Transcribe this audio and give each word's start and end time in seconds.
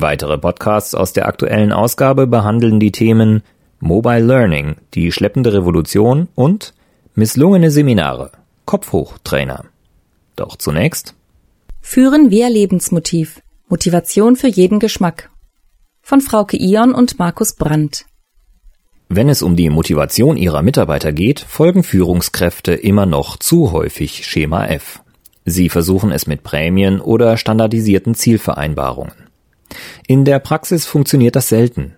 Weitere 0.00 0.38
Podcasts 0.38 0.94
aus 0.94 1.12
der 1.12 1.28
aktuellen 1.28 1.72
Ausgabe 1.72 2.26
behandeln 2.26 2.80
die 2.80 2.90
Themen 2.90 3.42
Mobile 3.80 4.24
Learning, 4.24 4.76
die 4.94 5.12
schleppende 5.12 5.52
Revolution 5.52 6.28
und 6.34 6.72
misslungene 7.14 7.70
Seminare, 7.70 8.30
Kopfhoch-Trainer. 8.64 9.66
Doch 10.36 10.56
zunächst 10.56 11.14
Führen 11.82 12.30
wir 12.30 12.48
Lebensmotiv. 12.48 13.42
Motivation 13.68 14.36
für 14.36 14.48
jeden 14.48 14.78
Geschmack. 14.78 15.28
Von 16.00 16.22
Frauke 16.22 16.56
Ion 16.56 16.94
und 16.94 17.18
Markus 17.18 17.54
Brandt. 17.54 18.06
Wenn 19.10 19.28
es 19.28 19.42
um 19.42 19.54
die 19.54 19.68
Motivation 19.68 20.38
ihrer 20.38 20.62
Mitarbeiter 20.62 21.12
geht, 21.12 21.40
folgen 21.40 21.82
Führungskräfte 21.82 22.72
immer 22.72 23.04
noch 23.04 23.36
zu 23.36 23.72
häufig 23.72 24.24
Schema 24.24 24.66
F. 24.66 25.02
Sie 25.44 25.68
versuchen 25.68 26.10
es 26.10 26.26
mit 26.26 26.42
Prämien 26.42 27.02
oder 27.02 27.36
standardisierten 27.36 28.14
Zielvereinbarungen. 28.14 29.29
In 30.06 30.24
der 30.24 30.38
Praxis 30.38 30.86
funktioniert 30.86 31.36
das 31.36 31.48
selten. 31.48 31.96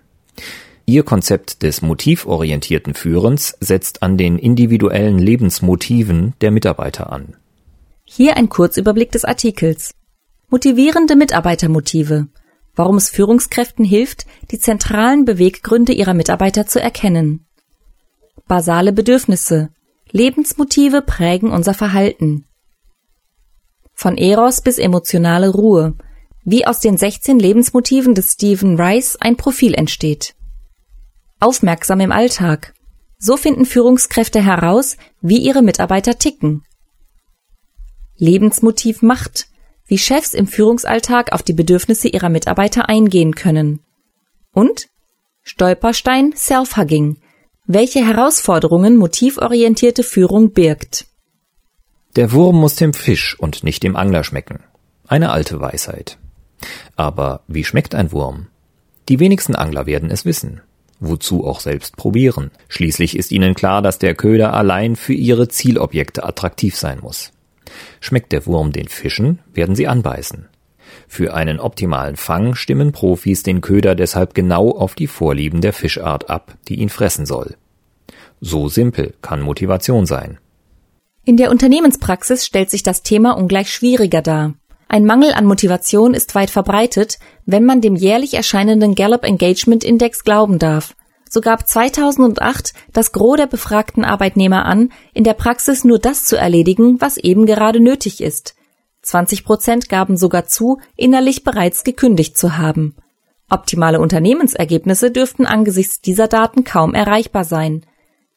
Ihr 0.85 1.03
Konzept 1.03 1.63
des 1.63 1.81
motivorientierten 1.81 2.93
Führens 2.93 3.55
setzt 3.59 4.03
an 4.03 4.17
den 4.17 4.37
individuellen 4.37 5.17
Lebensmotiven 5.17 6.33
der 6.41 6.51
Mitarbeiter 6.51 7.11
an. 7.11 7.37
Hier 8.03 8.35
ein 8.35 8.49
Kurzüberblick 8.49 9.11
des 9.11 9.23
Artikels. 9.23 9.93
Motivierende 10.49 11.15
Mitarbeitermotive. 11.15 12.27
Warum 12.75 12.97
es 12.97 13.09
Führungskräften 13.09 13.85
hilft, 13.85 14.25
die 14.51 14.59
zentralen 14.59 15.25
Beweggründe 15.25 15.93
ihrer 15.93 16.13
Mitarbeiter 16.13 16.65
zu 16.67 16.81
erkennen. 16.81 17.45
Basale 18.47 18.91
Bedürfnisse. 18.91 19.69
Lebensmotive 20.11 21.01
prägen 21.01 21.51
unser 21.51 21.73
Verhalten. 21.73 22.45
Von 23.93 24.17
Eros 24.17 24.61
bis 24.61 24.79
emotionale 24.79 25.49
Ruhe 25.49 25.95
wie 26.45 26.65
aus 26.65 26.79
den 26.79 26.97
16 26.97 27.39
Lebensmotiven 27.39 28.15
des 28.15 28.33
Stephen 28.33 28.79
Rice 28.79 29.17
ein 29.19 29.37
Profil 29.37 29.73
entsteht. 29.73 30.35
Aufmerksam 31.39 31.99
im 31.99 32.11
Alltag. 32.11 32.73
So 33.17 33.37
finden 33.37 33.65
Führungskräfte 33.65 34.43
heraus, 34.43 34.97
wie 35.21 35.37
ihre 35.37 35.61
Mitarbeiter 35.61 36.17
ticken. 36.17 36.63
Lebensmotiv 38.17 39.01
Macht, 39.01 39.47
wie 39.85 39.97
Chefs 39.97 40.33
im 40.33 40.47
Führungsalltag 40.47 41.33
auf 41.33 41.43
die 41.43 41.53
Bedürfnisse 41.53 42.07
ihrer 42.07 42.29
Mitarbeiter 42.29 42.89
eingehen 42.89 43.35
können. 43.35 43.81
Und 44.53 44.87
Stolperstein 45.41 46.33
Self-Hugging, 46.35 47.19
welche 47.65 48.05
Herausforderungen 48.05 48.97
motivorientierte 48.97 50.03
Führung 50.03 50.51
birgt. 50.51 51.05
Der 52.15 52.31
Wurm 52.31 52.57
muss 52.57 52.75
dem 52.75 52.93
Fisch 52.93 53.37
und 53.39 53.63
nicht 53.63 53.83
dem 53.83 53.95
Angler 53.95 54.23
schmecken. 54.23 54.59
Eine 55.07 55.31
alte 55.31 55.59
Weisheit. 55.59 56.17
Aber 56.95 57.41
wie 57.47 57.63
schmeckt 57.63 57.95
ein 57.95 58.11
Wurm? 58.11 58.47
Die 59.09 59.19
wenigsten 59.19 59.55
Angler 59.55 59.85
werden 59.85 60.09
es 60.09 60.25
wissen. 60.25 60.61
Wozu 60.99 61.45
auch 61.45 61.59
selbst 61.59 61.97
probieren. 61.97 62.51
Schließlich 62.69 63.17
ist 63.17 63.31
ihnen 63.31 63.55
klar, 63.55 63.81
dass 63.81 63.99
der 63.99 64.15
Köder 64.15 64.53
allein 64.53 64.95
für 64.95 65.13
ihre 65.13 65.49
Zielobjekte 65.49 66.23
attraktiv 66.23 66.77
sein 66.77 66.99
muss. 67.01 67.31
Schmeckt 67.99 68.31
der 68.31 68.45
Wurm 68.45 68.71
den 68.71 68.87
Fischen, 68.87 69.39
werden 69.53 69.75
sie 69.75 69.87
anbeißen. 69.87 70.47
Für 71.07 71.33
einen 71.33 71.59
optimalen 71.59 72.15
Fang 72.15 72.55
stimmen 72.55 72.91
Profis 72.91 73.43
den 73.43 73.61
Köder 73.61 73.95
deshalb 73.95 74.33
genau 74.33 74.71
auf 74.71 74.95
die 74.95 75.07
Vorlieben 75.07 75.61
der 75.61 75.73
Fischart 75.73 76.29
ab, 76.29 76.55
die 76.67 76.75
ihn 76.75 76.89
fressen 76.89 77.25
soll. 77.25 77.55
So 78.39 78.69
simpel 78.69 79.13
kann 79.21 79.41
Motivation 79.41 80.05
sein. 80.05 80.37
In 81.25 81.37
der 81.37 81.51
Unternehmenspraxis 81.51 82.45
stellt 82.45 82.69
sich 82.69 82.83
das 82.83 83.01
Thema 83.01 83.31
ungleich 83.37 83.71
schwieriger 83.71 84.21
dar. 84.21 84.55
Ein 84.93 85.05
Mangel 85.05 85.33
an 85.33 85.45
Motivation 85.45 86.13
ist 86.13 86.35
weit 86.35 86.51
verbreitet, 86.51 87.17
wenn 87.47 87.65
man 87.65 87.81
dem 87.81 87.95
jährlich 87.95 88.35
erscheinenden 88.35 88.93
Gallup 88.93 89.23
Engagement 89.23 89.83
Index 89.83 90.23
glauben 90.23 90.59
darf. 90.59 90.93
So 91.27 91.41
gab 91.41 91.67
2008 91.67 92.75
das 92.93 93.11
Gros 93.11 93.37
der 93.37 93.47
befragten 93.47 94.05
Arbeitnehmer 94.05 94.65
an, 94.65 94.91
in 95.15 95.23
der 95.23 95.33
Praxis 95.33 95.83
nur 95.83 95.97
das 95.97 96.25
zu 96.25 96.37
erledigen, 96.37 97.01
was 97.01 97.17
eben 97.17 97.47
gerade 97.47 97.79
nötig 97.79 98.21
ist. 98.21 98.53
20 99.01 99.45
Prozent 99.45 99.89
gaben 99.89 100.15
sogar 100.15 100.45
zu, 100.45 100.77
innerlich 100.95 101.43
bereits 101.43 101.83
gekündigt 101.83 102.37
zu 102.37 102.59
haben. 102.59 102.95
Optimale 103.49 103.99
Unternehmensergebnisse 103.99 105.09
dürften 105.09 105.47
angesichts 105.47 106.01
dieser 106.01 106.27
Daten 106.27 106.65
kaum 106.65 106.93
erreichbar 106.93 107.45
sein. 107.45 107.83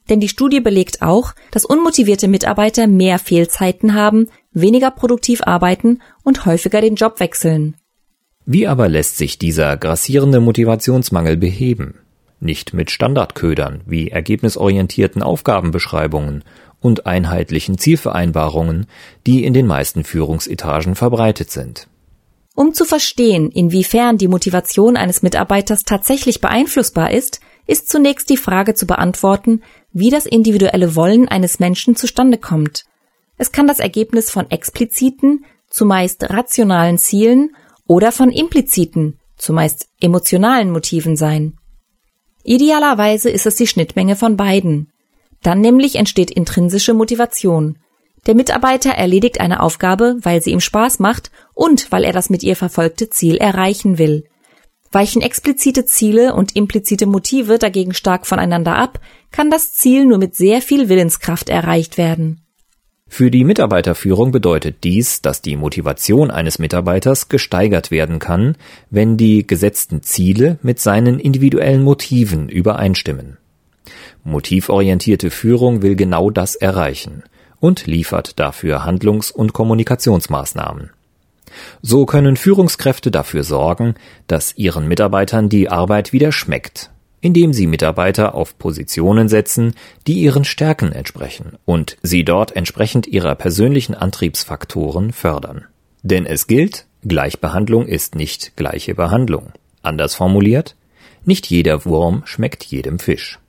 Denn 0.08 0.20
die 0.20 0.28
Studie 0.28 0.60
belegt 0.60 1.02
auch, 1.02 1.34
dass 1.50 1.66
unmotivierte 1.66 2.28
Mitarbeiter 2.28 2.86
mehr 2.86 3.18
Fehlzeiten 3.18 3.94
haben, 3.94 4.30
weniger 4.56 4.90
produktiv 4.90 5.42
arbeiten 5.42 6.00
und 6.24 6.46
häufiger 6.46 6.80
den 6.80 6.96
Job 6.96 7.20
wechseln. 7.20 7.76
Wie 8.44 8.66
aber 8.66 8.88
lässt 8.88 9.16
sich 9.16 9.38
dieser 9.38 9.76
grassierende 9.76 10.40
Motivationsmangel 10.40 11.36
beheben? 11.36 11.94
Nicht 12.40 12.74
mit 12.74 12.90
Standardködern 12.90 13.82
wie 13.86 14.08
ergebnisorientierten 14.08 15.22
Aufgabenbeschreibungen 15.22 16.44
und 16.80 17.06
einheitlichen 17.06 17.78
Zielvereinbarungen, 17.78 18.86
die 19.26 19.44
in 19.44 19.54
den 19.54 19.66
meisten 19.66 20.04
Führungsetagen 20.04 20.94
verbreitet 20.94 21.50
sind. 21.50 21.88
Um 22.54 22.72
zu 22.72 22.84
verstehen, 22.84 23.50
inwiefern 23.50 24.16
die 24.16 24.28
Motivation 24.28 24.96
eines 24.96 25.22
Mitarbeiters 25.22 25.82
tatsächlich 25.82 26.40
beeinflussbar 26.40 27.10
ist, 27.10 27.40
ist 27.66 27.90
zunächst 27.90 28.30
die 28.30 28.36
Frage 28.36 28.74
zu 28.74 28.86
beantworten, 28.86 29.62
wie 29.92 30.10
das 30.10 30.24
individuelle 30.24 30.94
Wollen 30.94 31.28
eines 31.28 31.58
Menschen 31.58 31.96
zustande 31.96 32.38
kommt. 32.38 32.84
Es 33.38 33.52
kann 33.52 33.66
das 33.66 33.78
Ergebnis 33.78 34.30
von 34.30 34.50
expliziten, 34.50 35.44
zumeist 35.68 36.30
rationalen 36.30 36.98
Zielen 36.98 37.54
oder 37.86 38.12
von 38.12 38.30
impliziten, 38.30 39.18
zumeist 39.36 39.88
emotionalen 40.00 40.70
Motiven 40.70 41.16
sein. 41.16 41.58
Idealerweise 42.44 43.28
ist 43.28 43.46
es 43.46 43.56
die 43.56 43.66
Schnittmenge 43.66 44.16
von 44.16 44.36
beiden. 44.36 44.90
Dann 45.42 45.60
nämlich 45.60 45.96
entsteht 45.96 46.30
intrinsische 46.30 46.94
Motivation. 46.94 47.78
Der 48.26 48.34
Mitarbeiter 48.34 48.90
erledigt 48.90 49.40
eine 49.40 49.60
Aufgabe, 49.60 50.16
weil 50.22 50.42
sie 50.42 50.50
ihm 50.50 50.60
Spaß 50.60 50.98
macht 50.98 51.30
und 51.54 51.92
weil 51.92 52.04
er 52.04 52.12
das 52.12 52.30
mit 52.30 52.42
ihr 52.42 52.56
verfolgte 52.56 53.10
Ziel 53.10 53.36
erreichen 53.36 53.98
will. 53.98 54.24
Weichen 54.90 55.22
explizite 55.22 55.84
Ziele 55.84 56.34
und 56.34 56.56
implizite 56.56 57.06
Motive 57.06 57.58
dagegen 57.58 57.94
stark 57.94 58.26
voneinander 58.26 58.76
ab, 58.76 59.00
kann 59.30 59.50
das 59.50 59.74
Ziel 59.74 60.06
nur 60.06 60.18
mit 60.18 60.34
sehr 60.34 60.62
viel 60.62 60.88
Willenskraft 60.88 61.48
erreicht 61.48 61.98
werden. 61.98 62.45
Für 63.08 63.30
die 63.30 63.44
Mitarbeiterführung 63.44 64.32
bedeutet 64.32 64.84
dies, 64.84 65.22
dass 65.22 65.40
die 65.40 65.56
Motivation 65.56 66.30
eines 66.30 66.58
Mitarbeiters 66.58 67.28
gesteigert 67.28 67.90
werden 67.90 68.18
kann, 68.18 68.56
wenn 68.90 69.16
die 69.16 69.46
gesetzten 69.46 70.02
Ziele 70.02 70.58
mit 70.62 70.80
seinen 70.80 71.18
individuellen 71.18 71.82
Motiven 71.82 72.48
übereinstimmen. 72.48 73.38
Motivorientierte 74.24 75.30
Führung 75.30 75.82
will 75.82 75.94
genau 75.94 76.30
das 76.30 76.56
erreichen 76.56 77.22
und 77.60 77.86
liefert 77.86 78.38
dafür 78.38 78.84
Handlungs- 78.84 79.30
und 79.30 79.52
Kommunikationsmaßnahmen. 79.52 80.90
So 81.80 82.04
können 82.04 82.36
Führungskräfte 82.36 83.10
dafür 83.10 83.44
sorgen, 83.44 83.94
dass 84.26 84.56
ihren 84.58 84.88
Mitarbeitern 84.88 85.48
die 85.48 85.70
Arbeit 85.70 86.12
wieder 86.12 86.32
schmeckt 86.32 86.90
indem 87.26 87.52
sie 87.52 87.66
Mitarbeiter 87.66 88.36
auf 88.36 88.56
Positionen 88.56 89.28
setzen, 89.28 89.74
die 90.06 90.20
ihren 90.20 90.44
Stärken 90.44 90.92
entsprechen 90.92 91.58
und 91.64 91.96
sie 92.00 92.24
dort 92.24 92.54
entsprechend 92.54 93.08
ihrer 93.08 93.34
persönlichen 93.34 93.96
Antriebsfaktoren 93.96 95.12
fördern. 95.12 95.64
Denn 96.04 96.24
es 96.24 96.46
gilt, 96.46 96.86
Gleichbehandlung 97.02 97.88
ist 97.88 98.14
nicht 98.14 98.56
gleiche 98.56 98.94
Behandlung. 98.94 99.50
Anders 99.82 100.14
formuliert, 100.14 100.76
nicht 101.24 101.50
jeder 101.50 101.84
Wurm 101.84 102.22
schmeckt 102.26 102.62
jedem 102.62 103.00
Fisch. 103.00 103.40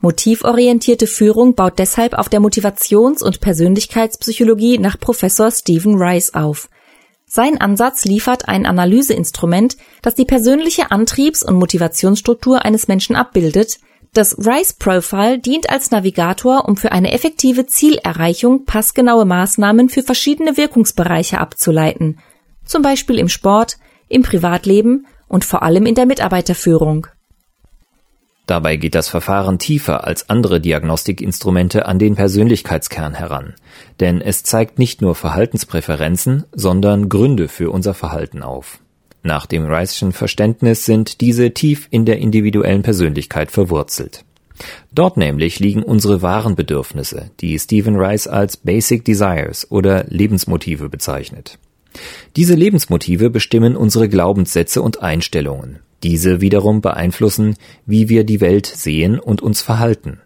Motivorientierte 0.00 1.06
Führung 1.06 1.54
baut 1.54 1.78
deshalb 1.78 2.14
auf 2.14 2.30
der 2.30 2.40
Motivations- 2.40 3.22
und 3.22 3.42
Persönlichkeitspsychologie 3.42 4.78
nach 4.78 4.98
Professor 4.98 5.50
Stephen 5.50 5.96
Rice 5.96 6.32
auf, 6.32 6.70
sein 7.28 7.60
Ansatz 7.60 8.04
liefert 8.04 8.48
ein 8.48 8.66
Analyseinstrument, 8.66 9.76
das 10.00 10.14
die 10.14 10.24
persönliche 10.24 10.90
Antriebs- 10.90 11.42
und 11.42 11.56
Motivationsstruktur 11.56 12.64
eines 12.64 12.88
Menschen 12.88 13.16
abbildet. 13.16 13.78
Das 14.12 14.38
Rice 14.38 14.72
Profile 14.72 15.38
dient 15.38 15.68
als 15.68 15.90
Navigator, 15.90 16.68
um 16.68 16.76
für 16.76 16.92
eine 16.92 17.12
effektive 17.12 17.66
Zielerreichung 17.66 18.64
passgenaue 18.64 19.24
Maßnahmen 19.24 19.88
für 19.88 20.02
verschiedene 20.02 20.56
Wirkungsbereiche 20.56 21.38
abzuleiten, 21.38 22.18
zum 22.64 22.82
Beispiel 22.82 23.18
im 23.18 23.28
Sport, 23.28 23.76
im 24.08 24.22
Privatleben 24.22 25.06
und 25.28 25.44
vor 25.44 25.62
allem 25.62 25.84
in 25.84 25.96
der 25.96 26.06
Mitarbeiterführung. 26.06 27.08
Dabei 28.46 28.76
geht 28.76 28.94
das 28.94 29.08
Verfahren 29.08 29.58
tiefer 29.58 30.06
als 30.06 30.30
andere 30.30 30.60
Diagnostikinstrumente 30.60 31.86
an 31.86 31.98
den 31.98 32.14
Persönlichkeitskern 32.14 33.14
heran, 33.14 33.54
denn 33.98 34.20
es 34.20 34.44
zeigt 34.44 34.78
nicht 34.78 35.02
nur 35.02 35.16
Verhaltenspräferenzen, 35.16 36.44
sondern 36.52 37.08
Gründe 37.08 37.48
für 37.48 37.70
unser 37.70 37.92
Verhalten 37.92 38.42
auf. 38.42 38.78
Nach 39.24 39.46
dem 39.46 39.66
Rice'schen 39.66 40.12
Verständnis 40.12 40.84
sind 40.84 41.20
diese 41.20 41.50
tief 41.52 41.88
in 41.90 42.04
der 42.04 42.18
individuellen 42.18 42.82
Persönlichkeit 42.82 43.50
verwurzelt. 43.50 44.24
Dort 44.92 45.16
nämlich 45.16 45.58
liegen 45.58 45.82
unsere 45.82 46.22
wahren 46.22 46.54
Bedürfnisse, 46.54 47.30
die 47.40 47.58
Stephen 47.58 47.96
Rice 47.96 48.28
als 48.28 48.56
Basic 48.56 49.04
Desires 49.04 49.70
oder 49.70 50.04
Lebensmotive 50.04 50.88
bezeichnet. 50.88 51.58
Diese 52.36 52.54
Lebensmotive 52.54 53.28
bestimmen 53.28 53.76
unsere 53.76 54.08
Glaubenssätze 54.08 54.80
und 54.80 55.02
Einstellungen, 55.02 55.80
diese 56.02 56.40
wiederum 56.40 56.80
beeinflussen, 56.80 57.56
wie 57.86 58.08
wir 58.08 58.24
die 58.24 58.40
Welt 58.40 58.66
sehen 58.66 59.18
und 59.18 59.42
uns 59.42 59.62
verhalten. 59.62 60.20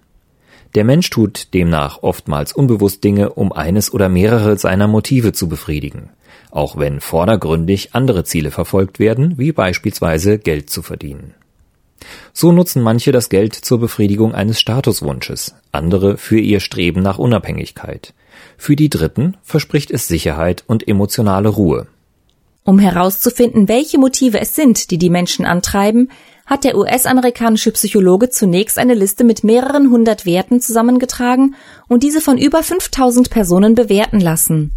Der 0.75 0.85
Mensch 0.85 1.11
tut 1.11 1.53
demnach 1.53 2.03
oftmals 2.03 2.53
unbewusst 2.53 3.03
Dinge, 3.03 3.31
um 3.31 3.53
eines 3.53 3.93
oder 3.93 4.09
mehrere 4.09 4.57
seiner 4.57 4.87
Motive 4.87 5.33
zu 5.33 5.49
befriedigen, 5.49 6.11
auch 6.51 6.79
wenn 6.79 7.01
vordergründig 7.01 7.95
andere 7.95 8.25
Ziele 8.25 8.51
verfolgt 8.51 8.99
werden, 9.01 9.37
wie 9.37 9.53
beispielsweise 9.53 10.39
Geld 10.39 10.71
zu 10.71 10.83
verdienen. 10.83 11.35
So 12.33 12.53
nutzen 12.53 12.83
manche 12.83 13.13
das 13.13 13.29
Geld 13.29 13.55
zur 13.55 13.81
Befriedigung 13.81 14.35
eines 14.35 14.61
Statuswunsches, 14.61 15.55
andere 15.73 16.17
für 16.17 16.39
ihr 16.39 16.61
Streben 16.61 17.03
nach 17.03 17.19
Unabhängigkeit. 17.19 18.15
Für 18.57 18.77
die 18.77 18.89
Dritten 18.89 19.37
verspricht 19.43 19.91
es 19.91 20.09
Sicherheit 20.09 20.65
und 20.67 20.87
emotionale 20.87 21.49
Ruhe. 21.49 21.89
Um 22.71 22.79
herauszufinden, 22.79 23.67
welche 23.67 23.99
Motive 23.99 24.39
es 24.39 24.55
sind, 24.55 24.93
die 24.93 24.99
die 24.99 25.11
Menschen 25.11 25.45
antreiben, 25.45 26.09
hat 26.47 26.63
der 26.63 26.79
US-amerikanische 26.79 27.73
Psychologe 27.73 28.31
zunächst 28.31 28.79
eine 28.79 28.95
Liste 28.95 29.25
mit 29.25 29.43
mehreren 29.43 29.91
hundert 29.91 30.25
Werten 30.25 30.61
zusammengetragen 30.61 31.57
und 31.89 32.05
diese 32.05 32.21
von 32.21 32.39
über 32.39 32.63
5000 32.63 33.29
Personen 33.29 33.75
bewerten 33.75 34.21
lassen. 34.21 34.71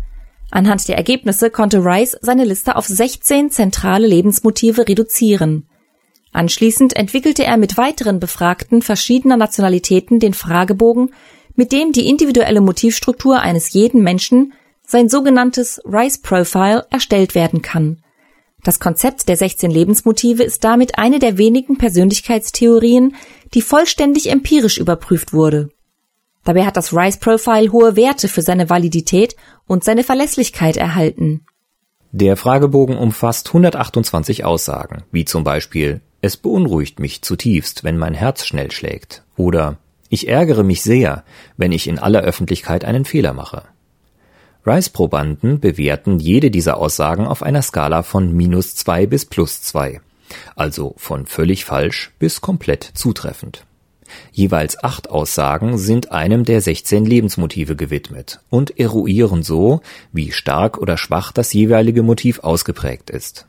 Anhand 0.49 0.87
der 0.87 0.97
Ergebnisse 0.97 1.51
konnte 1.51 1.85
Rice 1.85 2.17
seine 2.19 2.45
Liste 2.45 2.77
auf 2.77 2.87
16 2.87 3.51
zentrale 3.51 4.07
Lebensmotive 4.07 4.87
reduzieren. 4.87 5.67
Anschließend 6.31 6.95
entwickelte 6.95 7.43
er 7.43 7.57
mit 7.57 7.77
weiteren 7.77 8.19
Befragten 8.19 8.81
verschiedener 8.81 9.37
Nationalitäten 9.37 10.19
den 10.19 10.33
Fragebogen, 10.33 11.11
mit 11.53 11.71
dem 11.71 11.91
die 11.91 12.09
individuelle 12.09 12.61
Motivstruktur 12.61 13.39
eines 13.39 13.71
jeden 13.73 14.01
Menschen 14.01 14.53
sein 14.85 15.09
sogenanntes 15.09 15.81
Rice 15.85 16.19
Profile 16.19 16.85
erstellt 16.89 17.35
werden 17.35 17.61
kann. 17.61 18.01
Das 18.63 18.79
Konzept 18.79 19.27
der 19.27 19.35
16 19.35 19.69
Lebensmotive 19.69 20.43
ist 20.43 20.63
damit 20.63 20.97
eine 20.97 21.19
der 21.19 21.37
wenigen 21.37 21.77
Persönlichkeitstheorien, 21.77 23.15
die 23.53 23.61
vollständig 23.61 24.29
empirisch 24.29 24.77
überprüft 24.77 25.33
wurde. 25.33 25.69
Dabei 26.45 26.65
hat 26.65 26.77
das 26.77 26.93
Rice 26.93 27.17
Profile 27.17 27.71
hohe 27.71 27.95
Werte 27.95 28.27
für 28.27 28.41
seine 28.41 28.69
Validität 28.69 29.35
und 29.67 29.83
seine 29.83 30.03
Verlässlichkeit 30.03 30.77
erhalten. 30.77 31.45
Der 32.11 32.37
Fragebogen 32.37 32.97
umfasst 32.97 33.47
128 33.47 34.45
Aussagen, 34.45 35.03
wie 35.11 35.25
zum 35.25 35.43
Beispiel 35.43 36.01
Es 36.21 36.37
beunruhigt 36.37 36.99
mich 36.99 37.21
zutiefst, 37.21 37.83
wenn 37.83 37.97
mein 37.97 38.13
Herz 38.13 38.45
schnell 38.45 38.71
schlägt 38.71 39.23
oder 39.35 39.77
Ich 40.09 40.27
ärgere 40.27 40.63
mich 40.63 40.83
sehr, 40.83 41.23
wenn 41.57 41.71
ich 41.71 41.87
in 41.87 41.97
aller 41.97 42.21
Öffentlichkeit 42.21 42.85
einen 42.85 43.03
Fehler 43.03 43.33
mache. 43.33 43.63
Rice-Probanden 44.65 45.59
bewerten 45.59 46.19
jede 46.19 46.49
dieser 46.49 46.77
Aussagen 46.77 47.27
auf 47.27 47.43
einer 47.43 47.61
Skala 47.61 48.01
von 48.01 48.33
minus 48.33 48.75
zwei 48.75 49.05
bis 49.05 49.25
plus 49.25 49.61
zwei, 49.61 49.99
also 50.55 50.93
von 50.97 51.25
völlig 51.25 51.65
falsch 51.65 52.11
bis 52.17 52.39
komplett 52.39 52.83
zutreffend. 52.93 53.65
Jeweils 54.31 54.81
acht 54.83 55.09
Aussagen 55.09 55.77
sind 55.77 56.11
einem 56.11 56.45
der 56.45 56.61
16 56.61 57.03
Lebensmotive 57.05 57.75
gewidmet 57.75 58.39
und 58.49 58.79
eruieren 58.79 59.43
so, 59.43 59.81
wie 60.11 60.31
stark 60.31 60.77
oder 60.77 60.97
schwach 60.97 61.31
das 61.31 61.51
jeweilige 61.51 62.03
Motiv 62.03 62.39
ausgeprägt 62.39 63.09
ist. 63.09 63.47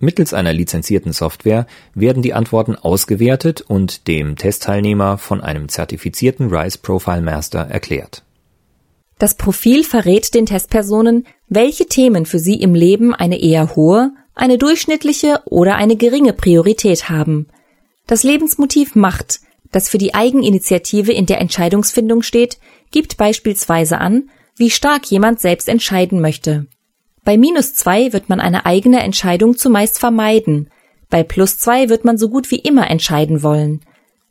Mittels 0.00 0.32
einer 0.32 0.54
lizenzierten 0.54 1.12
Software 1.12 1.66
werden 1.94 2.22
die 2.22 2.32
Antworten 2.32 2.74
ausgewertet 2.74 3.60
und 3.60 4.08
dem 4.08 4.36
Testteilnehmer 4.36 5.18
von 5.18 5.42
einem 5.42 5.68
zertifizierten 5.68 6.48
Rice 6.48 6.78
Profile 6.78 7.20
Master 7.20 7.60
erklärt. 7.60 8.22
Das 9.20 9.34
Profil 9.34 9.84
verrät 9.84 10.32
den 10.32 10.46
Testpersonen, 10.46 11.26
welche 11.46 11.84
Themen 11.84 12.24
für 12.24 12.38
sie 12.38 12.54
im 12.54 12.74
Leben 12.74 13.14
eine 13.14 13.38
eher 13.38 13.76
hohe, 13.76 14.12
eine 14.34 14.56
durchschnittliche 14.56 15.42
oder 15.44 15.76
eine 15.76 15.96
geringe 15.96 16.32
Priorität 16.32 17.10
haben. 17.10 17.46
Das 18.06 18.22
Lebensmotiv 18.22 18.94
Macht, 18.94 19.40
das 19.72 19.90
für 19.90 19.98
die 19.98 20.14
Eigeninitiative 20.14 21.12
in 21.12 21.26
der 21.26 21.38
Entscheidungsfindung 21.38 22.22
steht, 22.22 22.58
gibt 22.92 23.18
beispielsweise 23.18 23.98
an, 23.98 24.30
wie 24.56 24.70
stark 24.70 25.04
jemand 25.10 25.38
selbst 25.38 25.68
entscheiden 25.68 26.22
möchte. 26.22 26.66
Bei 27.22 27.36
minus 27.36 27.74
zwei 27.74 28.14
wird 28.14 28.30
man 28.30 28.40
eine 28.40 28.64
eigene 28.64 29.00
Entscheidung 29.00 29.58
zumeist 29.58 29.98
vermeiden. 29.98 30.70
Bei 31.10 31.24
plus 31.24 31.58
zwei 31.58 31.90
wird 31.90 32.06
man 32.06 32.16
so 32.16 32.30
gut 32.30 32.50
wie 32.50 32.58
immer 32.58 32.88
entscheiden 32.88 33.42
wollen. 33.42 33.82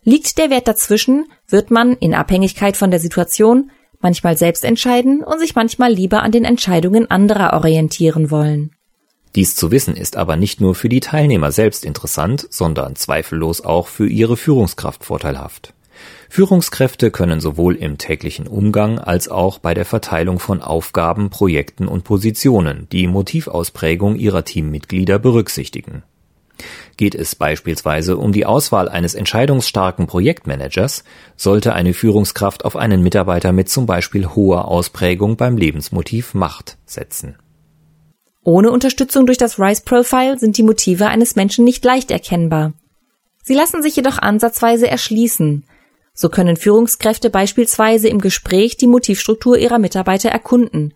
Liegt 0.04 0.40
der 0.40 0.50
Wert 0.50 0.68
dazwischen, 0.68 1.26
wird 1.48 1.70
man, 1.70 1.96
in 1.96 2.16
Abhängigkeit 2.16 2.76
von 2.76 2.90
der 2.90 3.00
Situation, 3.00 3.70
manchmal 4.02 4.38
selbst 4.38 4.64
entscheiden 4.64 5.24
und 5.24 5.40
sich 5.40 5.56
manchmal 5.56 5.92
lieber 5.92 6.24
an 6.24 6.32
den 6.32 6.46
Entscheidungen 6.46 7.10
anderer 7.10 7.54
orientieren 7.54 8.32
wollen. 8.32 8.72
Dies 9.36 9.56
zu 9.56 9.72
wissen 9.72 9.96
ist 9.96 10.18
aber 10.18 10.36
nicht 10.38 10.60
nur 10.60 10.74
für 10.74 10.90
die 10.90 11.02
Teilnehmer 11.02 11.52
selbst 11.52 11.86
interessant, 11.86 12.48
sondern 12.50 12.96
zweifellos 12.96 13.62
auch 13.62 13.88
für 13.88 14.08
ihre 14.08 14.38
Führungskraft 14.38 15.04
vorteilhaft. 15.04 15.74
Führungskräfte 16.30 17.12
können 17.12 17.42
sowohl 17.42 17.76
im 17.76 17.98
täglichen 17.98 18.48
Umgang 18.48 19.00
als 19.00 19.28
auch 19.28 19.60
bei 19.60 19.74
der 19.74 19.86
Verteilung 19.86 20.40
von 20.40 20.62
Aufgaben, 20.62 21.30
Projekten 21.30 21.88
und 21.88 22.04
Positionen 22.04 22.88
die 22.92 23.08
Motivausprägung 23.08 24.16
ihrer 24.16 24.46
Teammitglieder 24.46 25.20
berücksichtigen. 25.20 26.04
Geht 27.00 27.16
es 27.16 27.34
beispielsweise 27.34 28.18
um 28.18 28.34
die 28.34 28.46
Auswahl 28.46 28.90
eines 28.90 29.16
entscheidungsstarken 29.16 30.06
Projektmanagers, 30.06 31.06
sollte 31.38 31.72
eine 31.72 31.94
Führungskraft 31.94 32.66
auf 32.66 32.76
einen 32.76 33.02
Mitarbeiter 33.02 33.54
mit 33.54 33.70
zum 33.70 33.86
Beispiel 33.86 34.28
hoher 34.28 34.68
Ausprägung 34.68 35.38
beim 35.38 35.56
Lebensmotiv 35.56 36.34
Macht 36.34 36.78
setzen. 36.86 37.38
Ohne 38.44 38.72
Unterstützung 38.72 39.26
durch 39.28 39.38
das 39.38 39.60
Rice 39.60 39.80
Profile 39.80 40.38
sind 40.38 40.58
die 40.58 40.64
Motive 40.64 41.08
eines 41.08 41.38
Menschen 41.38 41.64
nicht 41.64 41.86
leicht 41.86 42.12
erkennbar. 42.12 42.74
Sie 43.46 43.54
lassen 43.54 43.82
sich 43.82 43.96
jedoch 43.96 44.18
ansatzweise 44.18 44.90
erschließen. 44.90 45.64
So 46.14 46.28
können 46.28 46.58
Führungskräfte 46.58 47.30
beispielsweise 47.30 48.10
im 48.10 48.20
Gespräch 48.20 48.76
die 48.76 48.88
Motivstruktur 48.88 49.58
ihrer 49.58 49.80
Mitarbeiter 49.80 50.32
erkunden. 50.32 50.94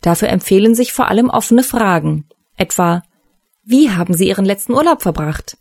Dafür 0.00 0.28
empfehlen 0.28 0.76
sich 0.76 0.92
vor 0.92 1.08
allem 1.08 1.28
offene 1.28 1.64
Fragen, 1.64 2.28
etwa 2.56 3.02
wie 3.62 3.90
haben 3.90 4.14
Sie 4.14 4.28
Ihren 4.28 4.44
letzten 4.44 4.72
Urlaub 4.72 5.02
verbracht? 5.02 5.56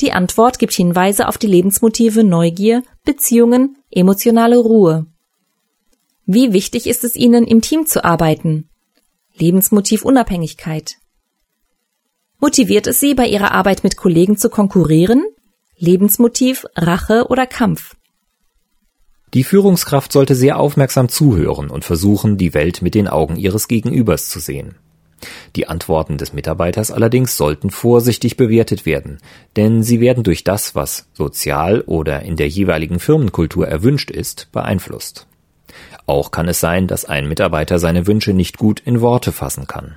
Die 0.00 0.12
Antwort 0.12 0.58
gibt 0.58 0.72
Hinweise 0.72 1.28
auf 1.28 1.38
die 1.38 1.46
Lebensmotive 1.46 2.24
Neugier, 2.24 2.82
Beziehungen, 3.04 3.76
emotionale 3.90 4.56
Ruhe. 4.56 5.06
Wie 6.24 6.52
wichtig 6.52 6.86
ist 6.86 7.04
es 7.04 7.14
Ihnen, 7.14 7.46
im 7.46 7.60
Team 7.60 7.86
zu 7.86 8.04
arbeiten? 8.04 8.68
Lebensmotiv 9.34 10.04
Unabhängigkeit. 10.04 10.96
Motiviert 12.40 12.86
es 12.86 13.00
Sie, 13.00 13.14
bei 13.14 13.26
Ihrer 13.26 13.52
Arbeit 13.52 13.84
mit 13.84 13.96
Kollegen 13.96 14.36
zu 14.36 14.48
konkurrieren? 14.50 15.24
Lebensmotiv 15.76 16.66
Rache 16.74 17.26
oder 17.28 17.46
Kampf. 17.46 17.94
Die 19.34 19.44
Führungskraft 19.44 20.12
sollte 20.12 20.34
sehr 20.34 20.58
aufmerksam 20.58 21.08
zuhören 21.08 21.70
und 21.70 21.84
versuchen, 21.84 22.36
die 22.36 22.54
Welt 22.54 22.82
mit 22.82 22.94
den 22.94 23.08
Augen 23.08 23.36
ihres 23.36 23.68
Gegenübers 23.68 24.28
zu 24.28 24.40
sehen. 24.40 24.76
Die 25.56 25.68
Antworten 25.68 26.18
des 26.18 26.32
Mitarbeiters 26.32 26.90
allerdings 26.90 27.36
sollten 27.36 27.70
vorsichtig 27.70 28.36
bewertet 28.36 28.86
werden, 28.86 29.18
denn 29.56 29.82
sie 29.82 30.00
werden 30.00 30.24
durch 30.24 30.44
das, 30.44 30.74
was 30.74 31.08
sozial 31.12 31.82
oder 31.82 32.22
in 32.22 32.36
der 32.36 32.48
jeweiligen 32.48 32.98
Firmenkultur 32.98 33.68
erwünscht 33.68 34.10
ist, 34.10 34.48
beeinflusst. 34.52 35.26
Auch 36.06 36.30
kann 36.30 36.48
es 36.48 36.60
sein, 36.60 36.86
dass 36.86 37.04
ein 37.04 37.28
Mitarbeiter 37.28 37.78
seine 37.78 38.06
Wünsche 38.06 38.32
nicht 38.32 38.58
gut 38.58 38.80
in 38.80 39.00
Worte 39.00 39.32
fassen 39.32 39.66
kann. 39.66 39.96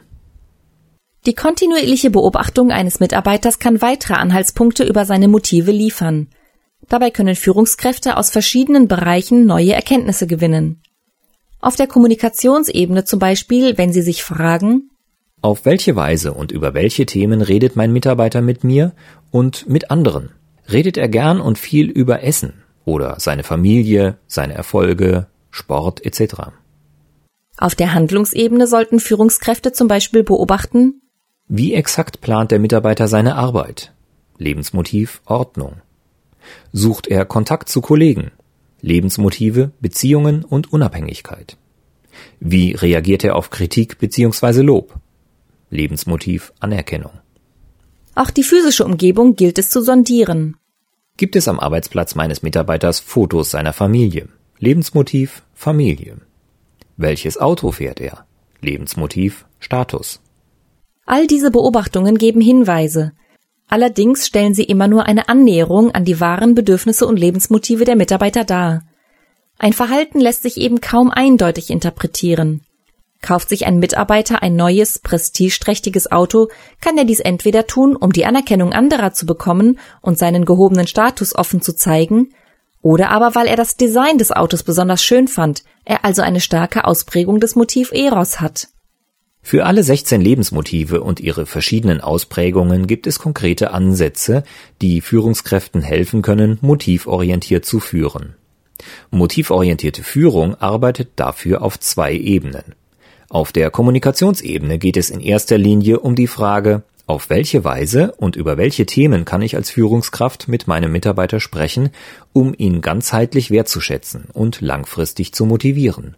Die 1.26 1.34
kontinuierliche 1.34 2.12
Beobachtung 2.12 2.72
eines 2.72 3.00
Mitarbeiters 3.00 3.58
kann 3.58 3.82
weitere 3.82 4.14
Anhaltspunkte 4.14 4.84
über 4.84 5.06
seine 5.06 5.28
Motive 5.28 5.72
liefern. 5.72 6.28
Dabei 6.88 7.10
können 7.10 7.36
Führungskräfte 7.36 8.18
aus 8.18 8.30
verschiedenen 8.30 8.88
Bereichen 8.88 9.48
neue 9.48 9.74
Erkenntnisse 9.74 10.28
gewinnen. 10.28 10.82
Auf 11.60 11.76
der 11.76 11.88
Kommunikationsebene 11.88 13.06
zum 13.06 13.18
Beispiel, 13.18 13.76
wenn 13.76 13.92
sie 13.92 14.04
sich 14.04 14.24
fragen, 14.24 14.92
auf 15.46 15.64
welche 15.64 15.96
Weise 15.96 16.34
und 16.34 16.52
über 16.52 16.74
welche 16.74 17.06
Themen 17.06 17.44
redet 17.44 17.76
mein 17.76 17.94
Mitarbeiter 17.94 18.42
mit 18.42 18.64
mir 18.64 18.94
und 19.30 19.70
mit 19.70 19.92
anderen? 19.92 20.32
Redet 20.72 20.98
er 20.98 21.08
gern 21.08 21.40
und 21.40 21.60
viel 21.60 21.88
über 21.88 22.24
Essen 22.24 22.64
oder 22.84 23.20
seine 23.20 23.44
Familie, 23.44 24.18
seine 24.26 24.56
Erfolge, 24.56 25.28
Sport 25.52 26.04
etc.? 26.04 26.52
Auf 27.58 27.76
der 27.76 27.94
Handlungsebene 27.94 28.66
sollten 28.66 29.00
Führungskräfte 29.00 29.72
zum 29.72 29.88
Beispiel 29.88 30.24
beobachten, 30.24 31.02
wie 31.48 31.76
exakt 31.76 32.22
plant 32.22 32.50
der 32.50 32.58
Mitarbeiter 32.58 33.08
seine 33.08 33.36
Arbeit? 33.36 33.94
Lebensmotiv 34.40 35.22
Ordnung. 35.26 35.76
Sucht 36.72 37.06
er 37.06 37.24
Kontakt 37.24 37.70
zu 37.70 37.82
Kollegen? 37.82 38.32
Lebensmotive, 38.82 39.70
Beziehungen 39.80 40.44
und 40.44 40.74
Unabhängigkeit. 40.74 41.58
Wie 42.40 42.72
reagiert 42.72 43.24
er 43.24 43.36
auf 43.36 43.52
Kritik 43.52 44.00
bzw. 44.00 44.62
Lob? 44.62 44.96
Lebensmotiv 45.76 46.52
Anerkennung. 46.60 47.12
Auch 48.16 48.32
die 48.32 48.44
physische 48.44 48.86
Umgebung 48.86 49.36
gilt 49.36 49.60
es 49.60 49.70
zu 49.70 49.82
sondieren. 49.82 50.58
Gibt 51.18 51.36
es 51.36 51.48
am 51.48 51.60
Arbeitsplatz 51.60 52.16
meines 52.16 52.42
Mitarbeiters 52.42 53.00
Fotos 53.00 53.52
seiner 53.52 53.74
Familie? 53.74 54.30
Lebensmotiv 54.58 55.44
Familie. 55.54 56.18
Welches 56.98 57.38
Auto 57.38 57.72
fährt 57.72 58.00
er? 58.02 58.26
Lebensmotiv 58.62 59.46
Status. 59.60 60.22
All 61.06 61.28
diese 61.28 61.52
Beobachtungen 61.52 62.18
geben 62.18 62.42
Hinweise. 62.42 63.12
Allerdings 63.68 64.28
stellen 64.28 64.54
sie 64.54 64.64
immer 64.64 64.88
nur 64.88 65.06
eine 65.06 65.30
Annäherung 65.30 65.92
an 65.92 66.06
die 66.06 66.20
wahren 66.20 66.56
Bedürfnisse 66.56 67.06
und 67.06 67.18
Lebensmotive 67.18 67.84
der 67.84 67.96
Mitarbeiter 67.96 68.44
dar. 68.44 68.84
Ein 69.58 69.74
Verhalten 69.74 70.20
lässt 70.20 70.44
sich 70.44 70.58
eben 70.58 70.82
kaum 70.82 71.12
eindeutig 71.12 71.70
interpretieren. 71.70 72.62
Kauft 73.22 73.50
sich 73.50 73.66
ein 73.66 73.80
Mitarbeiter 73.80 74.44
ein 74.44 74.56
neues, 74.56 75.00
prestigeträchtiges 75.00 76.12
Auto, 76.12 76.50
kann 76.82 76.98
er 76.98 77.06
dies 77.06 77.20
entweder 77.20 77.66
tun, 77.66 77.96
um 77.96 78.12
die 78.12 78.26
Anerkennung 78.26 78.74
anderer 78.74 79.14
zu 79.14 79.26
bekommen 79.26 79.80
und 80.02 80.20
seinen 80.20 80.46
gehobenen 80.46 80.88
Status 80.88 81.36
offen 81.36 81.62
zu 81.62 81.76
zeigen, 81.76 82.30
oder 82.82 83.10
aber 83.10 83.34
weil 83.34 83.48
er 83.48 83.56
das 83.56 83.78
Design 83.78 84.20
des 84.20 84.32
Autos 84.32 84.62
besonders 84.62 85.04
schön 85.04 85.28
fand, 85.28 85.64
er 85.86 86.06
also 86.06 86.22
eine 86.22 86.40
starke 86.40 86.86
Ausprägung 86.86 87.40
des 87.40 87.56
Motiv 87.56 87.92
Eros 87.92 88.42
hat. 88.42 88.68
Für 89.42 89.66
alle 89.66 89.84
16 89.84 90.22
Lebensmotive 90.22 91.02
und 91.02 91.20
ihre 91.20 91.46
verschiedenen 91.46 92.02
Ausprägungen 92.02 92.88
gibt 92.88 93.08
es 93.08 93.20
konkrete 93.20 93.72
Ansätze, 93.72 94.44
die 94.82 95.02
Führungskräften 95.02 95.82
helfen 95.82 96.22
können, 96.22 96.60
motivorientiert 96.62 97.66
zu 97.66 97.80
führen. 97.80 98.36
Motivorientierte 99.12 100.04
Führung 100.04 100.56
arbeitet 100.56 101.14
dafür 101.16 101.62
auf 101.62 101.80
zwei 101.80 102.14
Ebenen. 102.14 102.76
Auf 103.30 103.52
der 103.52 103.72
Kommunikationsebene 103.72 104.78
geht 104.78 104.98
es 104.98 105.10
in 105.10 105.20
erster 105.20 105.58
Linie 105.58 106.00
um 106.00 106.16
die 106.16 106.28
Frage, 106.28 106.84
auf 107.08 107.30
welche 107.30 107.64
Weise 107.64 108.14
und 108.18 108.36
über 108.36 108.58
welche 108.58 108.86
Themen 108.86 109.26
kann 109.26 109.42
ich 109.42 109.56
als 109.56 109.70
Führungskraft 109.70 110.48
mit 110.48 110.68
meinem 110.68 110.92
Mitarbeiter 110.92 111.40
sprechen, 111.40 111.90
um 112.34 112.54
ihn 112.58 112.82
ganzheitlich 112.82 113.52
wertzuschätzen 113.52 114.26
und 114.34 114.62
langfristig 114.62 115.34
zu 115.34 115.46
motivieren? 115.46 116.16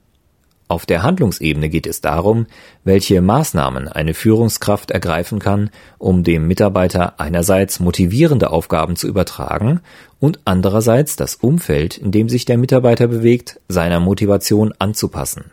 Auf 0.70 0.86
der 0.86 1.02
Handlungsebene 1.02 1.70
geht 1.70 1.88
es 1.88 2.02
darum, 2.02 2.46
welche 2.84 3.22
Maßnahmen 3.22 3.88
eine 3.88 4.14
Führungskraft 4.14 4.92
ergreifen 4.92 5.40
kann, 5.40 5.70
um 5.98 6.24
dem 6.24 6.46
Mitarbeiter 6.48 7.22
einerseits 7.22 7.80
motivierende 7.80 8.50
Aufgaben 8.50 8.98
zu 8.98 9.08
übertragen 9.08 9.80
und 10.20 10.42
andererseits 10.44 11.16
das 11.16 11.36
Umfeld, 11.36 11.98
in 11.98 12.12
dem 12.12 12.28
sich 12.28 12.44
der 12.44 12.58
Mitarbeiter 12.58 13.08
bewegt, 13.08 13.62
seiner 13.70 14.02
Motivation 14.02 14.74
anzupassen. 14.78 15.52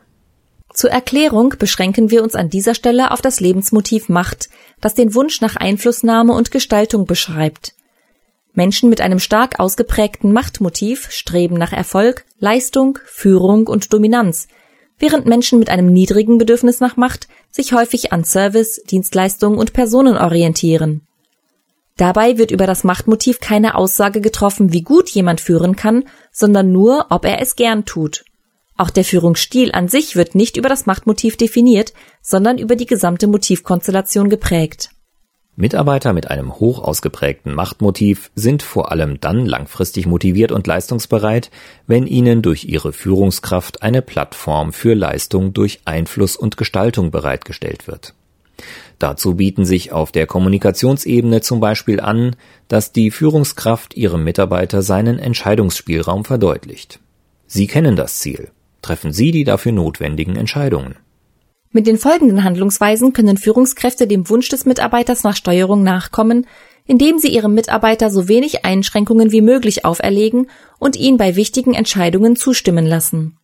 Zur 0.75 0.91
Erklärung 0.91 1.55
beschränken 1.57 2.11
wir 2.11 2.25
uns 2.25 2.35
an 2.35 2.51
dieser 2.51 2.75
Stelle 2.75 3.13
auf 3.13 3.23
das 3.23 3.39
Lebensmotiv 3.39 4.09
Macht, 4.09 4.49
das 4.81 4.95
den 4.95 5.15
Wunsch 5.15 5.41
nach 5.41 5.55
Einflussnahme 5.55 6.33
und 6.33 6.51
Gestaltung 6.51 7.07
beschreibt. 7.07 7.75
Menschen 8.55 8.91
mit 8.91 9.01
einem 9.01 9.21
stark 9.21 9.61
ausgeprägten 9.61 10.33
Machtmotiv 10.33 11.13
streben 11.13 11.57
nach 11.57 11.73
Erfolg, 11.73 12.25
Leistung, 12.41 12.99
Führung 13.07 13.69
und 13.69 13.93
Dominanz, 13.93 14.49
während 14.99 15.27
Menschen 15.27 15.61
mit 15.61 15.71
einem 15.71 15.93
niedrigen 15.93 16.39
Bedürfnis 16.39 16.81
nach 16.81 16.97
Macht 16.97 17.29
sich 17.53 17.73
häufig 17.73 18.13
an 18.13 18.25
Service, 18.25 18.83
Dienstleistungen 18.83 19.61
und 19.61 19.75
Personen 19.75 20.17
orientieren. 20.17 21.03
Dabei 21.97 22.37
wird 22.37 22.51
über 22.51 22.67
das 22.67 22.83
Machtmotiv 22.83 23.39
keine 23.39 23.77
Aussage 23.77 24.21
getroffen, 24.21 24.73
wie 24.73 24.83
gut 24.83 25.09
jemand 25.11 25.41
führen 25.41 25.77
kann, 25.77 26.05
sondern 26.33 26.73
nur, 26.73 27.07
ob 27.11 27.25
er 27.25 27.41
es 27.41 27.55
gern 27.55 27.85
tut. 27.85 28.25
Auch 28.77 28.91
der 28.91 29.05
Führungsstil 29.05 29.71
an 29.73 29.87
sich 29.87 30.17
wird 30.17 30.35
nicht 30.35 30.57
über 30.57 30.69
das 30.69 30.87
Machtmotiv 30.87 31.37
definiert, 31.37 31.93
sondern 32.21 32.59
über 32.59 32.75
die 32.75 32.87
gesamte 32.87 33.29
Motivkonstellation 33.29 34.29
geprägt. 34.29 34.91
Mitarbeiter 35.57 36.13
mit 36.13 36.33
einem 36.33 36.59
hoch 36.59 36.81
ausgeprägten 36.81 37.55
Machtmotiv 37.55 38.33
sind 38.35 38.65
vor 38.65 38.91
allem 38.91 39.21
dann 39.21 39.47
langfristig 39.47 40.07
motiviert 40.07 40.51
und 40.51 40.67
leistungsbereit, 40.67 41.53
wenn 41.87 42.09
ihnen 42.09 42.43
durch 42.43 42.65
ihre 42.65 42.93
Führungskraft 42.93 43.81
eine 43.81 44.03
Plattform 44.03 44.73
für 44.73 44.95
Leistung 44.95 45.53
durch 45.53 45.83
Einfluss 45.85 46.35
und 46.35 46.57
Gestaltung 46.57 47.13
bereitgestellt 47.13 47.87
wird. 47.87 48.15
Dazu 48.99 49.37
bieten 49.37 49.65
sich 49.65 49.93
auf 49.93 50.11
der 50.11 50.27
Kommunikationsebene 50.27 51.41
zum 51.41 51.61
Beispiel 51.61 52.01
an, 52.01 52.35
dass 52.67 52.91
die 52.91 53.13
Führungskraft 53.13 53.95
ihrem 53.95 54.25
Mitarbeiter 54.25 54.83
seinen 54.83 55.21
Entscheidungsspielraum 55.21 56.25
verdeutlicht. 56.25 56.99
Sie 57.47 57.69
kennen 57.69 57.95
das 57.95 58.19
Ziel 58.19 58.51
treffen 58.85 59.13
Sie 59.13 59.31
die 59.31 59.45
dafür 59.45 59.73
notwendigen 59.73 60.37
Entscheidungen. 60.37 60.97
Mit 61.73 61.89
den 61.89 61.99
folgenden 61.99 62.45
Handlungsweisen 62.45 63.13
können 63.13 63.37
Führungskräfte 63.37 64.07
dem 64.07 64.29
Wunsch 64.29 64.49
des 64.49 64.65
Mitarbeiters 64.65 65.25
nach 65.25 65.35
Steuerung 65.35 65.83
nachkommen, 65.83 66.47
indem 66.87 67.19
sie 67.19 67.29
ihrem 67.29 67.55
Mitarbeiter 67.55 68.11
so 68.11 68.29
wenig 68.29 68.65
Einschränkungen 68.65 69.33
wie 69.33 69.41
möglich 69.41 69.85
auferlegen 69.85 70.49
und 70.79 70.97
ihn 70.97 71.17
bei 71.17 71.35
wichtigen 71.35 71.75
Entscheidungen 71.75 72.37
zustimmen 72.37 72.87
lassen. 72.87 73.39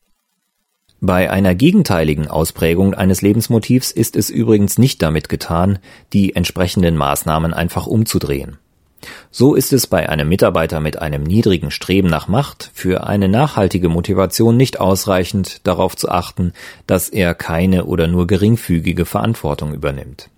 Bei 1.01 1.31
einer 1.31 1.55
gegenteiligen 1.55 2.29
Ausprägung 2.29 2.93
eines 2.93 3.23
Lebensmotivs 3.23 3.91
ist 3.91 4.15
es 4.15 4.29
übrigens 4.29 4.79
nicht 4.79 5.01
damit 5.01 5.31
getan, 5.31 5.79
die 6.13 6.37
entsprechenden 6.37 6.97
Maßnahmen 6.97 7.55
einfach 7.55 7.87
umzudrehen. 7.87 8.59
So 9.31 9.55
ist 9.55 9.73
es 9.73 9.87
bei 9.87 10.09
einem 10.09 10.29
Mitarbeiter 10.29 10.81
mit 10.81 11.01
einem 11.01 11.23
niedrigen 11.23 11.71
Streben 11.71 12.09
nach 12.09 12.29
Macht 12.29 12.71
für 12.75 13.07
eine 13.07 13.29
nachhaltige 13.29 13.89
Motivation 13.89 14.57
nicht 14.57 14.81
ausreichend, 14.81 15.67
darauf 15.67 15.97
zu 15.97 16.11
achten, 16.11 16.53
dass 16.87 17.09
er 17.09 17.35
keine 17.35 17.87
oder 17.87 18.09
nur 18.09 18.27
geringfügige 18.27 19.07
Verantwortung 19.07 19.73
übernimmt. 19.73 20.31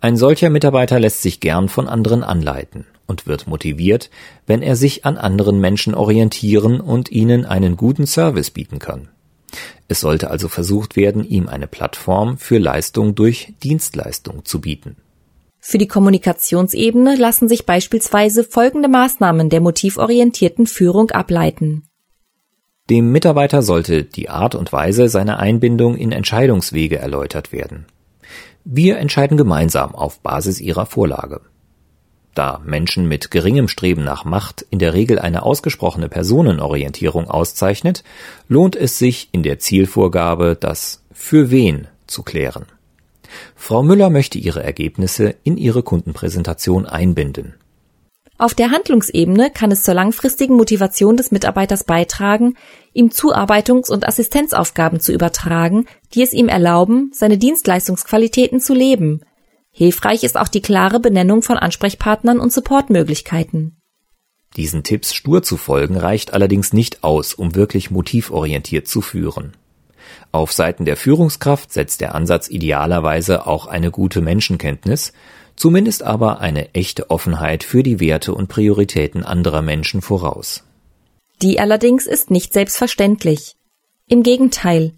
Ein 0.00 0.16
solcher 0.16 0.50
Mitarbeiter 0.50 0.98
lässt 0.98 1.22
sich 1.22 1.40
gern 1.40 1.68
von 1.68 1.88
anderen 1.88 2.22
anleiten 2.22 2.86
und 3.06 3.26
wird 3.26 3.46
motiviert, 3.46 4.08
wenn 4.46 4.62
er 4.62 4.76
sich 4.76 5.04
an 5.04 5.18
anderen 5.18 5.60
Menschen 5.60 5.94
orientieren 5.94 6.80
und 6.80 7.10
ihnen 7.10 7.44
einen 7.44 7.76
guten 7.76 8.06
Service 8.06 8.50
bieten 8.50 8.78
kann. 8.78 9.08
Es 9.88 10.00
sollte 10.00 10.30
also 10.30 10.48
versucht 10.48 10.94
werden, 10.96 11.24
ihm 11.24 11.48
eine 11.48 11.66
Plattform 11.66 12.38
für 12.38 12.58
Leistung 12.58 13.16
durch 13.16 13.54
Dienstleistung 13.62 14.44
zu 14.44 14.60
bieten. 14.60 14.96
Für 15.60 15.78
die 15.78 15.88
Kommunikationsebene 15.88 17.16
lassen 17.16 17.48
sich 17.48 17.66
beispielsweise 17.66 18.44
folgende 18.44 18.88
Maßnahmen 18.88 19.50
der 19.50 19.60
motivorientierten 19.60 20.66
Führung 20.66 21.10
ableiten. 21.10 21.84
Dem 22.88 23.12
Mitarbeiter 23.12 23.62
sollte 23.62 24.02
die 24.02 24.30
Art 24.30 24.54
und 24.54 24.72
Weise 24.72 25.08
seiner 25.08 25.38
Einbindung 25.38 25.96
in 25.96 26.12
Entscheidungswege 26.12 26.98
erläutert 26.98 27.52
werden. 27.52 27.86
Wir 28.64 28.98
entscheiden 28.98 29.36
gemeinsam 29.36 29.94
auf 29.94 30.20
Basis 30.20 30.60
ihrer 30.60 30.86
Vorlage. 30.86 31.42
Da 32.34 32.60
Menschen 32.64 33.06
mit 33.06 33.30
geringem 33.30 33.68
Streben 33.68 34.02
nach 34.02 34.24
Macht 34.24 34.64
in 34.70 34.78
der 34.78 34.94
Regel 34.94 35.18
eine 35.18 35.42
ausgesprochene 35.42 36.08
Personenorientierung 36.08 37.28
auszeichnet, 37.28 38.02
lohnt 38.48 38.76
es 38.76 38.98
sich 38.98 39.28
in 39.32 39.42
der 39.42 39.58
Zielvorgabe, 39.58 40.56
das 40.58 41.04
für 41.12 41.50
wen 41.50 41.86
zu 42.06 42.22
klären. 42.22 42.66
Frau 43.54 43.82
Müller 43.82 44.10
möchte 44.10 44.38
ihre 44.38 44.62
Ergebnisse 44.62 45.34
in 45.44 45.56
ihre 45.56 45.82
Kundenpräsentation 45.82 46.86
einbinden. 46.86 47.54
Auf 48.40 48.54
der 48.54 48.70
Handlungsebene 48.70 49.50
kann 49.50 49.70
es 49.70 49.82
zur 49.82 49.92
langfristigen 49.92 50.56
Motivation 50.56 51.18
des 51.18 51.30
Mitarbeiters 51.30 51.84
beitragen, 51.84 52.54
ihm 52.94 53.10
Zuarbeitungs- 53.10 53.90
und 53.90 54.08
Assistenzaufgaben 54.08 54.98
zu 54.98 55.12
übertragen, 55.12 55.84
die 56.14 56.22
es 56.22 56.32
ihm 56.32 56.48
erlauben, 56.48 57.10
seine 57.12 57.36
Dienstleistungsqualitäten 57.36 58.58
zu 58.58 58.72
leben. 58.72 59.20
Hilfreich 59.70 60.24
ist 60.24 60.38
auch 60.38 60.48
die 60.48 60.62
klare 60.62 61.00
Benennung 61.00 61.42
von 61.42 61.58
Ansprechpartnern 61.58 62.40
und 62.40 62.50
Supportmöglichkeiten. 62.50 63.76
Diesen 64.56 64.84
Tipps 64.84 65.14
stur 65.14 65.42
zu 65.42 65.58
folgen 65.58 65.98
reicht 65.98 66.32
allerdings 66.32 66.72
nicht 66.72 67.04
aus, 67.04 67.34
um 67.34 67.54
wirklich 67.54 67.90
motivorientiert 67.90 68.88
zu 68.88 69.02
führen. 69.02 69.52
Auf 70.32 70.52
Seiten 70.52 70.84
der 70.84 70.96
Führungskraft 70.96 71.72
setzt 71.72 72.00
der 72.00 72.14
Ansatz 72.14 72.48
idealerweise 72.48 73.46
auch 73.46 73.66
eine 73.66 73.90
gute 73.90 74.20
Menschenkenntnis, 74.20 75.12
zumindest 75.56 76.02
aber 76.02 76.40
eine 76.40 76.74
echte 76.74 77.10
Offenheit 77.10 77.64
für 77.64 77.82
die 77.82 78.00
Werte 78.00 78.34
und 78.34 78.48
Prioritäten 78.48 79.24
anderer 79.24 79.62
Menschen 79.62 80.02
voraus. 80.02 80.64
Die 81.42 81.58
allerdings 81.58 82.06
ist 82.06 82.30
nicht 82.30 82.52
selbstverständlich. 82.52 83.56
Im 84.06 84.22
Gegenteil, 84.22 84.92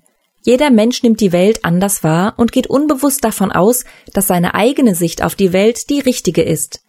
jeder 0.44 0.70
Mensch 0.70 1.02
nimmt 1.02 1.20
die 1.20 1.32
Welt 1.32 1.64
anders 1.64 2.02
wahr 2.02 2.34
und 2.36 2.50
geht 2.50 2.66
unbewusst 2.66 3.22
davon 3.22 3.52
aus, 3.52 3.84
dass 4.12 4.26
seine 4.26 4.54
eigene 4.54 4.94
Sicht 4.94 5.22
auf 5.22 5.36
die 5.36 5.52
Welt 5.52 5.88
die 5.88 6.00
richtige 6.00 6.42
ist. 6.42 6.82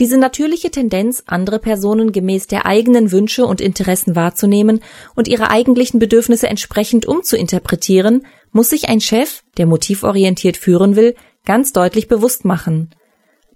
Diese 0.00 0.18
natürliche 0.18 0.70
Tendenz, 0.70 1.22
andere 1.26 1.60
Personen 1.60 2.10
gemäß 2.10 2.48
der 2.48 2.66
eigenen 2.66 3.12
Wünsche 3.12 3.46
und 3.46 3.60
Interessen 3.60 4.16
wahrzunehmen 4.16 4.80
und 5.14 5.28
ihre 5.28 5.50
eigentlichen 5.50 6.00
Bedürfnisse 6.00 6.48
entsprechend 6.48 7.06
umzuinterpretieren, 7.06 8.26
muss 8.50 8.70
sich 8.70 8.88
ein 8.88 9.00
Chef, 9.00 9.42
der 9.56 9.66
motivorientiert 9.66 10.56
führen 10.56 10.96
will, 10.96 11.14
ganz 11.44 11.72
deutlich 11.72 12.08
bewusst 12.08 12.44
machen. 12.44 12.90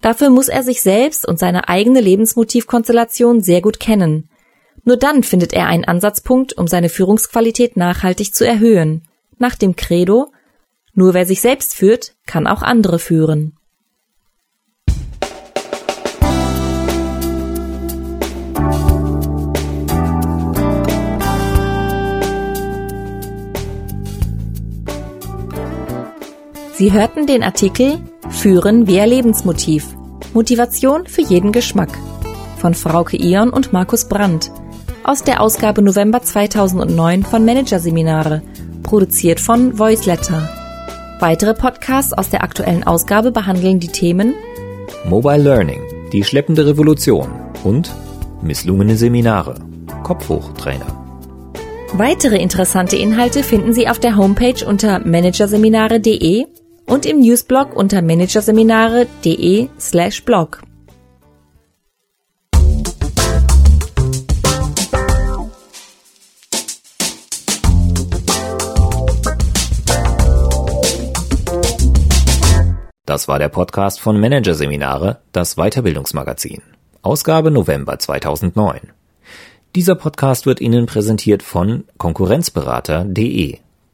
Dafür 0.00 0.30
muss 0.30 0.49
er 0.49 0.62
sich 0.62 0.80
selbst 0.80 1.26
und 1.26 1.40
seine 1.40 1.68
eigene 1.68 2.00
Lebensmotivkonstellation 2.00 3.40
sehr 3.40 3.61
gut 3.61 3.80
kennen. 3.80 4.28
Nur 4.85 4.97
dann 4.97 5.25
findet 5.25 5.52
er 5.52 5.66
einen 5.66 5.85
Ansatzpunkt, 5.85 6.57
um 6.57 6.68
seine 6.68 6.88
Führungsqualität 6.88 7.76
nachhaltig 7.76 8.33
zu 8.33 8.47
erhöhen. 8.47 9.02
Nach 9.38 9.57
dem 9.57 9.75
Credo 9.75 10.30
Nur 10.95 11.14
wer 11.14 11.26
sich 11.26 11.40
selbst 11.40 11.75
führt, 11.75 12.14
kann 12.26 12.47
auch 12.47 12.62
andere 12.62 13.00
führen. 13.00 13.57
Sie 26.78 26.92
hörten 26.92 27.26
den 27.26 27.42
Artikel 27.42 27.99
Führen 28.30 28.87
via 28.87 29.04
Lebensmotiv. 29.04 29.97
Motivation 30.32 31.08
für 31.08 31.23
jeden 31.23 31.50
Geschmack 31.50 31.88
von 32.58 32.73
Frauke 32.73 33.16
Ion 33.16 33.50
und 33.50 33.73
Markus 33.73 34.04
Brandt 34.04 34.52
aus 35.02 35.25
der 35.25 35.40
Ausgabe 35.40 35.82
November 35.82 36.23
2009 36.23 37.25
von 37.25 37.44
Managerseminare, 37.44 38.42
produziert 38.85 39.40
von 39.40 39.76
Voiceletter. 39.76 40.49
Weitere 41.18 41.54
Podcasts 41.54 42.12
aus 42.12 42.30
der 42.30 42.44
aktuellen 42.44 42.85
Ausgabe 42.85 43.32
behandeln 43.32 43.80
die 43.80 43.88
Themen 43.88 44.35
Mobile 45.04 45.38
Learning, 45.38 45.80
die 46.12 46.23
schleppende 46.23 46.64
Revolution 46.64 47.28
und 47.64 47.92
misslungene 48.40 48.94
Seminare, 48.94 49.56
Kopfhochtrainer. 50.04 50.87
Weitere 51.94 52.37
interessante 52.37 52.94
Inhalte 52.94 53.42
finden 53.42 53.73
Sie 53.73 53.88
auf 53.88 53.99
der 53.99 54.16
Homepage 54.16 54.64
unter 54.64 55.00
managerseminare.de 55.00 56.47
und 56.88 57.07
im 57.07 57.21
Newsblog 57.21 57.76
unter 57.76 58.02
managerseminare.de 58.02 59.68
slash 59.78 60.25
blog. 60.25 60.62
Das 73.04 73.26
war 73.26 73.38
der 73.38 73.49
Podcast 73.49 74.00
von 74.00 74.21
Managerseminare, 74.21 75.21
das 75.33 75.57
Weiterbildungsmagazin. 75.57 76.61
Ausgabe 77.00 77.50
November 77.50 77.99
2009. 77.99 78.92
Dieser 79.75 79.95
Podcast 79.95 80.45
wird 80.45 80.61
Ihnen 80.61 80.87
präsentiert 80.87 81.42
von 81.42 81.85
Konkurrenzberater.de 81.97 83.59